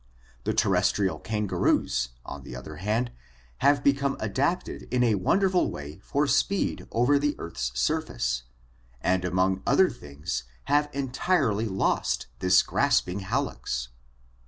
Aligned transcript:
The 0.45 0.53
terrestrial 0.55 1.19
kangaroos, 1.19 2.09
on 2.25 2.41
the 2.41 2.55
other 2.55 2.77
hand, 2.77 3.11
have 3.59 3.83
become 3.83 4.17
adapted 4.19 4.87
in 4.91 5.03
a 5.03 5.13
wonderful 5.13 5.69
way 5.69 5.99
for 5.99 6.25
speed 6.25 6.87
over 6.91 7.19
the 7.19 7.35
earth's 7.37 7.71
surface, 7.79 8.41
and 9.01 9.23
among 9.23 9.61
other 9.67 9.91
things 9.91 10.45
have 10.63 10.89
entirely 10.91 11.67
lost 11.67 12.25
this 12.39 12.63
grasping 12.63 13.19
hallux 13.19 13.67
(see 13.67 13.85
Fig. 13.89 13.93